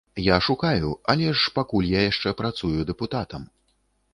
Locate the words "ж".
1.41-1.53